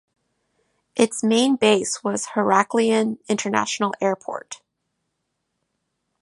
Its 0.95 1.23
main 1.23 1.55
base 1.57 2.03
was 2.03 2.29
Heraklion 2.33 3.19
International 3.29 3.93
Airport. 4.01 4.59